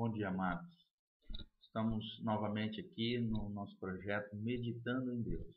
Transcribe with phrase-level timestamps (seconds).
[0.00, 0.66] Bom dia, amados.
[1.60, 5.54] Estamos novamente aqui no nosso projeto Meditando em Deus.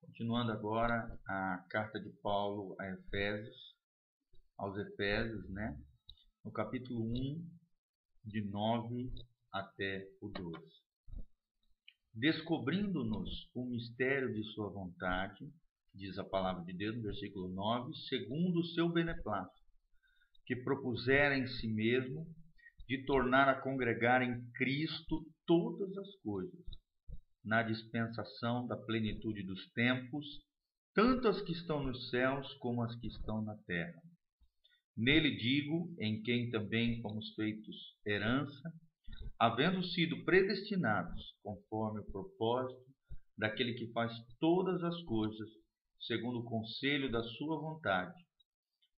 [0.00, 3.76] Continuando agora a carta de Paulo a Efésios,
[4.56, 5.80] aos Efésios, né?
[6.44, 7.48] No capítulo 1,
[8.24, 9.12] de 9
[9.52, 10.58] até o 12.
[12.12, 15.48] Descobrindo-nos o mistério de sua vontade,
[15.94, 19.62] diz a palavra de Deus no versículo 9, segundo o seu beneplácito,
[20.44, 22.26] que propusera em si mesmo
[22.88, 26.64] de tornar a congregar em Cristo todas as coisas,
[27.44, 30.24] na dispensação da plenitude dos tempos,
[30.94, 34.00] tanto as que estão nos céus como as que estão na terra.
[34.96, 38.72] Nele digo, em quem também fomos feitos herança,
[39.38, 42.88] havendo sido predestinados conforme o propósito
[43.36, 45.48] daquele que faz todas as coisas
[46.00, 48.14] segundo o conselho da sua vontade,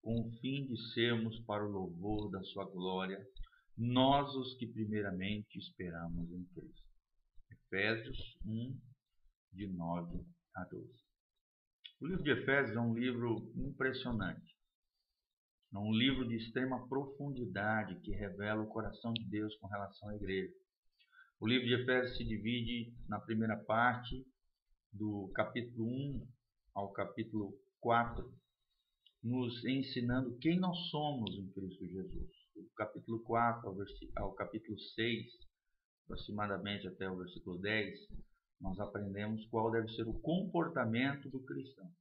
[0.02, 3.18] com o fim de sermos para o louvor da sua glória,
[3.80, 6.82] nós os que primeiramente esperamos em Cristo.
[7.50, 8.78] Efésios 1,
[9.54, 10.22] de 9
[10.54, 10.86] a 12.
[11.98, 14.54] O livro de Efésios é um livro impressionante.
[15.72, 20.16] É um livro de extrema profundidade que revela o coração de Deus com relação à
[20.16, 20.52] igreja.
[21.40, 24.26] O livro de Efésios se divide na primeira parte
[24.92, 26.28] do capítulo 1
[26.74, 28.30] ao capítulo 4,
[29.22, 32.39] nos ensinando quem nós somos em Cristo Jesus.
[32.80, 33.76] Capítulo 4 ao,
[34.24, 35.26] ao capítulo 6,
[36.04, 38.08] aproximadamente até o versículo 10,
[38.58, 41.92] nós aprendemos qual deve ser o comportamento do cristão.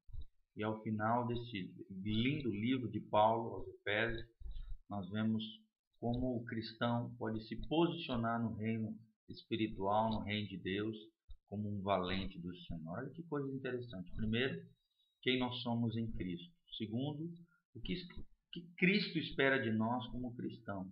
[0.56, 4.26] E ao final desse lindo livro de Paulo aos Efésios,
[4.90, 5.44] nós vemos
[6.00, 10.96] como o cristão pode se posicionar no reino espiritual, no reino de Deus,
[11.50, 13.00] como um valente do Senhor.
[13.00, 14.16] Olha que coisa interessante.
[14.16, 14.66] Primeiro,
[15.24, 16.56] quem nós somos em Cristo.
[16.78, 17.30] Segundo,
[17.76, 17.96] o que,
[18.52, 20.88] que Cristo espera de nós como cristãos.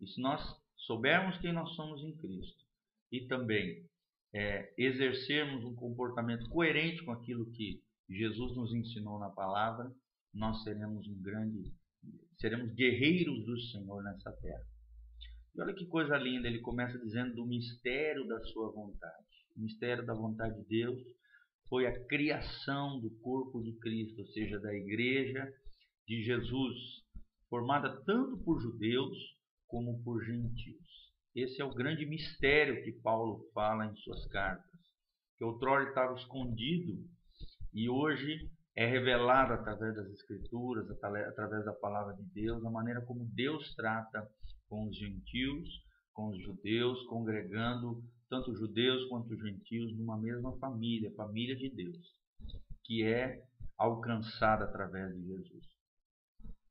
[0.00, 0.40] E se nós
[0.76, 2.64] soubermos quem nós somos em Cristo
[3.12, 3.84] e também
[4.32, 9.92] é, exercermos um comportamento coerente com aquilo que Jesus nos ensinou na palavra,
[10.32, 11.72] nós seremos um grande,
[12.38, 14.64] seremos guerreiros do Senhor nessa terra.
[15.54, 19.26] E olha que coisa linda, ele começa dizendo do mistério da sua vontade.
[19.56, 21.00] O mistério da vontade de Deus
[21.68, 25.52] foi a criação do corpo de Cristo, ou seja, da igreja
[26.10, 26.76] de Jesus,
[27.48, 29.16] formada tanto por judeus
[29.68, 31.14] como por gentios.
[31.32, 34.80] Esse é o grande mistério que Paulo fala em suas cartas,
[35.38, 36.98] que outrora estava escondido
[37.72, 43.30] e hoje é revelado através das Escrituras, através da palavra de Deus, a maneira como
[43.32, 44.28] Deus trata
[44.68, 45.68] com os gentios,
[46.12, 52.16] com os judeus, congregando tanto judeus quanto gentios numa mesma família, família de Deus,
[52.82, 53.44] que é
[53.78, 55.79] alcançada através de Jesus.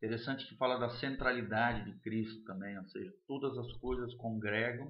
[0.01, 4.89] Interessante que fala da centralidade de Cristo também, ou seja, todas as coisas congregam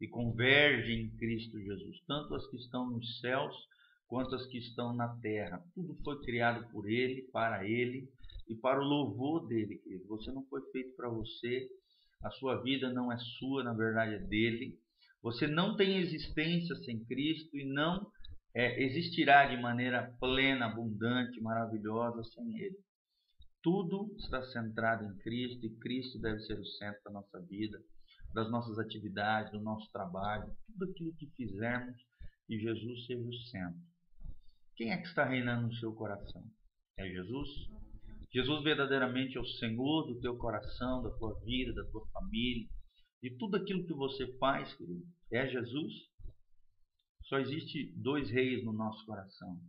[0.00, 3.54] e convergem em Cristo Jesus, tanto as que estão nos céus
[4.08, 5.62] quanto as que estão na terra.
[5.72, 8.08] Tudo foi criado por Ele, para Ele
[8.48, 10.08] e para o louvor dele, querido.
[10.08, 11.68] Você não foi feito para você,
[12.20, 14.76] a sua vida não é sua, na verdade é dele.
[15.22, 18.04] Você não tem existência sem Cristo e não
[18.52, 22.76] é, existirá de maneira plena, abundante, maravilhosa sem Ele.
[23.62, 27.78] Tudo está centrado em Cristo e Cristo deve ser o centro da nossa vida,
[28.32, 31.96] das nossas atividades, do nosso trabalho, tudo aquilo que fizermos,
[32.46, 33.80] que Jesus seja o centro.
[34.76, 36.42] Quem é que está reinando no seu coração?
[36.98, 37.48] É Jesus?
[38.32, 42.66] Jesus verdadeiramente é o Senhor do teu coração, da tua vida, da tua família,
[43.22, 45.92] de tudo aquilo que você faz, querido, é Jesus.
[47.24, 49.60] Só existe dois reis no nosso coração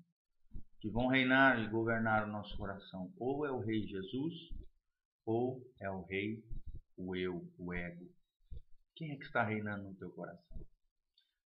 [0.82, 3.14] que vão reinar e governar o nosso coração.
[3.18, 4.34] Ou é o rei Jesus,
[5.26, 6.44] ou é o rei
[6.98, 8.06] o eu, o ego.
[8.96, 10.60] Quem é que está reinando no teu coração?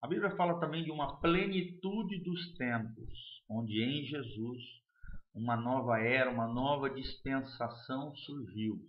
[0.02, 4.62] A Bíblia fala também de uma plenitude dos tempos, onde em Jesus
[5.34, 8.80] uma nova era, uma nova dispensação surgiu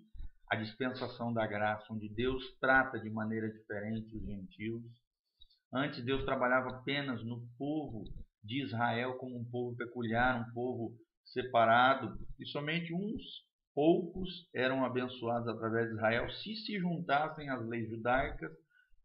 [0.50, 4.84] a dispensação da graça, onde Deus trata de maneira diferente os gentios.
[5.74, 8.04] Antes, Deus trabalhava apenas no povo
[8.46, 10.96] de Israel como um povo peculiar, um povo
[11.26, 13.22] separado, e somente uns
[13.74, 18.52] poucos eram abençoados através de Israel se se juntassem às leis judaicas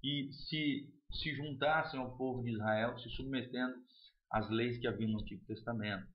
[0.04, 3.74] e se se juntassem ao povo de Israel, se submetendo
[4.30, 6.06] às leis que haviam no Antigo Testamento.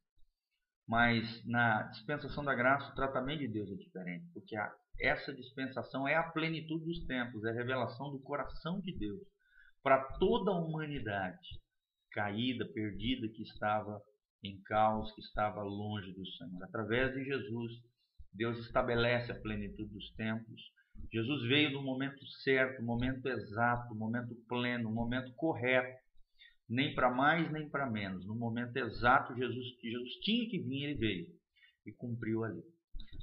[0.88, 4.72] Mas na dispensação da graça, o tratamento de Deus é diferente, porque a
[5.02, 9.20] essa dispensação é a plenitude dos tempos, é a revelação do coração de Deus
[9.84, 11.60] para toda a humanidade
[12.16, 14.02] caída, perdida, que estava
[14.44, 16.64] em caos, que estava longe do Senhor.
[16.64, 17.74] Através de Jesus,
[18.34, 20.76] Deus estabelece a plenitude dos tempos
[21.12, 26.04] Jesus veio no momento certo, momento exato, momento pleno, no momento correto.
[26.68, 28.26] Nem para mais, nem para menos.
[28.26, 31.28] No momento exato, Jesus, Jesus tinha que vir, ele veio
[31.86, 32.62] e cumpriu ali.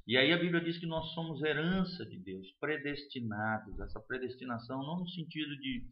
[0.07, 3.79] E aí a Bíblia diz que nós somos herança de Deus, predestinados.
[3.81, 5.85] Essa predestinação não no sentido de,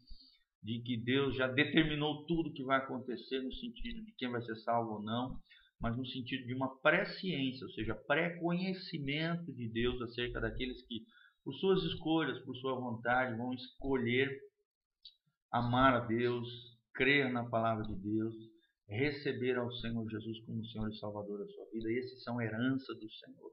[0.63, 4.57] de que Deus já determinou tudo que vai acontecer, no sentido de quem vai ser
[4.57, 5.39] salvo ou não,
[5.81, 11.07] mas no sentido de uma presciência, ou seja, pré-conhecimento de Deus acerca daqueles que
[11.43, 14.31] por suas escolhas, por sua vontade, vão escolher
[15.51, 16.47] amar a Deus,
[16.93, 18.35] crer na palavra de Deus,
[18.87, 21.91] receber ao Senhor Jesus como Senhor e Salvador da sua vida.
[21.93, 23.51] Esses são herança do Senhor.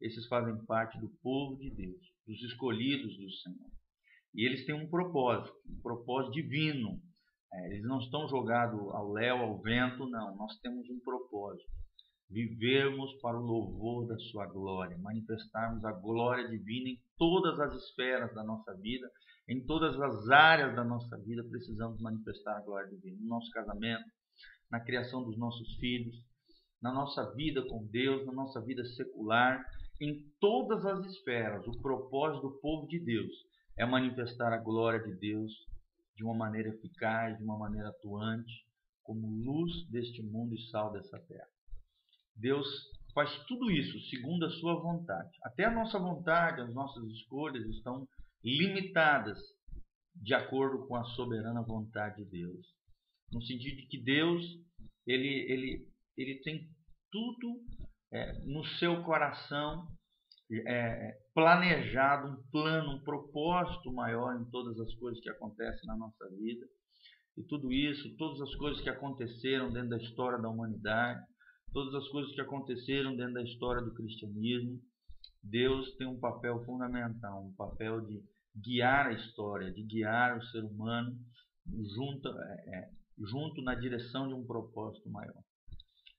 [0.00, 3.70] Esses fazem parte do povo de Deus, dos escolhidos do Senhor.
[4.38, 7.02] E eles têm um propósito, um propósito divino.
[7.52, 10.36] É, eles não estão jogados ao léu, ao vento, não.
[10.36, 11.68] Nós temos um propósito
[12.30, 18.32] vivermos para o louvor da Sua glória, manifestarmos a glória divina em todas as esferas
[18.32, 19.10] da nossa vida,
[19.48, 23.16] em todas as áreas da nossa vida, precisamos manifestar a glória divina.
[23.18, 24.04] No nosso casamento,
[24.70, 26.14] na criação dos nossos filhos,
[26.80, 29.64] na nossa vida com Deus, na nossa vida secular,
[30.00, 31.66] em todas as esferas.
[31.66, 35.52] O propósito do povo de Deus é manifestar a glória de Deus
[36.16, 38.66] de uma maneira eficaz, de uma maneira atuante,
[39.04, 41.48] como luz deste mundo e sal dessa terra.
[42.34, 42.66] Deus
[43.14, 45.30] faz tudo isso segundo a sua vontade.
[45.44, 48.06] Até a nossa vontade, as nossas escolhas estão
[48.44, 49.38] limitadas
[50.14, 52.66] de acordo com a soberana vontade de Deus.
[53.32, 54.42] No sentido de que Deus,
[55.06, 56.68] ele, ele, ele tem
[57.10, 57.60] tudo
[58.12, 59.86] é, no seu coração
[60.50, 66.28] é, planejado, um plano, um propósito maior em todas as coisas que acontecem na nossa
[66.30, 66.66] vida.
[67.36, 71.24] E tudo isso, todas as coisas que aconteceram dentro da história da humanidade,
[71.72, 74.80] todas as coisas que aconteceram dentro da história do cristianismo,
[75.42, 78.20] Deus tem um papel fundamental, um papel de
[78.56, 81.16] guiar a história, de guiar o ser humano
[81.94, 85.42] junto, é, é, junto na direção de um propósito maior.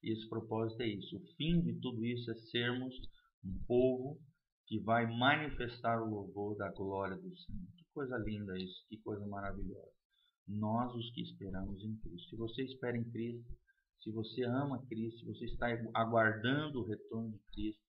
[0.02, 1.18] E esse propósito é isso.
[1.18, 2.96] O fim de tudo isso é sermos
[3.44, 4.20] um povo
[4.68, 7.68] que vai manifestar o louvor da glória do Senhor.
[7.76, 9.92] Que coisa linda isso, que coisa maravilhosa.
[10.48, 12.30] Nós os que esperamos em Cristo.
[12.30, 13.52] Se você espera em Cristo,
[14.02, 17.84] se você ama Cristo, se você está aguardando o retorno de Cristo,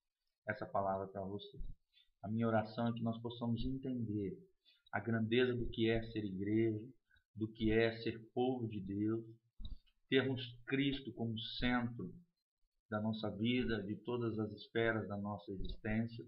[0.49, 1.59] essa palavra é para você.
[2.23, 4.37] A minha oração é que nós possamos entender
[4.93, 6.85] a grandeza do que é ser igreja,
[7.35, 9.25] do que é ser povo de Deus,
[10.09, 12.13] termos Cristo como centro
[12.91, 16.25] da nossa vida, de todas as esferas da nossa existência.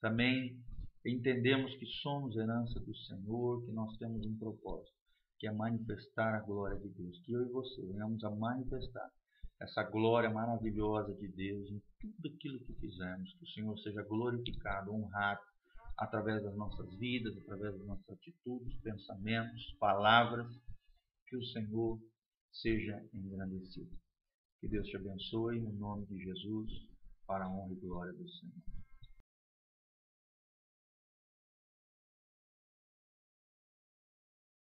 [0.00, 0.56] Também
[1.04, 4.96] entendemos que somos herança do Senhor, que nós temos um propósito
[5.38, 7.18] que é manifestar a glória de Deus.
[7.24, 9.08] Que eu e você venhamos a manifestar
[9.60, 13.32] essa glória maravilhosa de Deus em tudo aquilo que fizermos.
[13.34, 15.40] Que o Senhor seja glorificado, honrado
[15.96, 20.46] através das nossas vidas, através das nossas atitudes, pensamentos, palavras.
[21.26, 22.00] Que o Senhor
[22.52, 23.96] seja engrandecido.
[24.60, 26.88] Que Deus te abençoe, no nome de Jesus,
[27.26, 28.77] para a honra e glória do Senhor.